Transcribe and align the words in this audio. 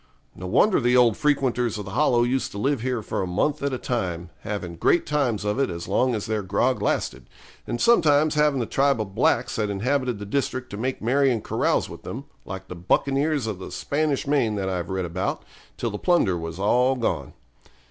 No 0.33 0.47
wonder 0.47 0.79
the 0.81 0.97
old 0.97 1.15
frequenters 1.15 1.77
of 1.77 1.85
the 1.85 1.91
Hollow 1.91 2.23
used 2.23 2.49
to 2.53 2.57
live 2.57 2.81
here 2.81 3.03
for 3.03 3.21
a 3.21 3.27
month 3.27 3.61
at 3.61 3.71
a 3.71 3.77
time, 3.77 4.31
having 4.39 4.75
great 4.75 5.05
times 5.05 5.45
of 5.45 5.59
it 5.59 5.69
as 5.69 5.87
long 5.87 6.15
as 6.15 6.25
their 6.25 6.41
grog 6.41 6.81
lasted; 6.81 7.27
and 7.67 7.79
sometimes 7.79 8.33
having 8.33 8.59
the 8.59 8.65
tribe 8.65 8.99
of 8.99 9.13
blacks 9.13 9.57
that 9.57 9.69
inhabited 9.69 10.17
the 10.17 10.25
district 10.25 10.71
to 10.71 10.75
make 10.77 11.03
merry 11.03 11.29
and 11.31 11.43
carouse 11.43 11.87
with 11.87 12.01
them, 12.01 12.25
like 12.45 12.67
the 12.67 12.75
buccaneers 12.75 13.45
of 13.45 13.59
the 13.59 13.69
Spanish 13.71 14.25
Main 14.25 14.55
that 14.55 14.69
I've 14.69 14.89
read 14.89 15.05
about, 15.05 15.43
till 15.77 15.91
the 15.91 15.99
plunder 15.99 16.35
was 16.35 16.57
all 16.57 16.95
gone. 16.95 17.33